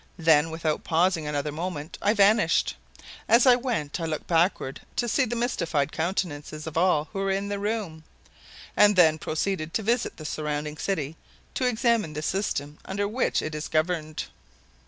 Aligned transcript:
Then, 0.17 0.49
without 0.49 0.83
pausing 0.83 1.27
another 1.27 1.51
moment, 1.51 1.95
I 2.01 2.15
vanished. 2.15 2.75
As 3.29 3.45
I 3.45 3.55
went, 3.55 3.99
I 3.99 4.05
looked 4.05 4.25
backward 4.25 4.81
to 4.95 5.07
see 5.07 5.25
the 5.25 5.35
mystified 5.35 5.91
countenances 5.91 6.65
of 6.65 6.75
all 6.75 7.09
who 7.13 7.19
were 7.19 7.29
in 7.29 7.49
the 7.49 7.59
room, 7.59 8.03
and 8.75 8.95
then 8.95 9.19
proceeded 9.19 9.75
to 9.75 9.83
visit 9.83 10.17
the 10.17 10.25
surrounding 10.25 10.77
city 10.77 11.17
to 11.53 11.67
examine 11.67 12.13
the 12.13 12.23
system 12.23 12.79
under 12.83 13.07
which 13.07 13.43
it 13.43 13.53
is 13.53 13.67
governed. 13.67 14.23